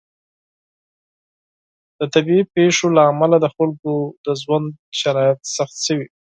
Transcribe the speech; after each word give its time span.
د 1.99 2.01
طبیعي 2.13 2.43
پیښو 2.55 2.85
له 2.97 3.01
امله 3.11 3.35
د 3.41 3.45
خلکو 3.55 3.93
د 4.25 4.27
ژوند 4.41 4.67
شرایط 4.99 5.39
سخت 5.55 5.77
شوي. 5.85 6.07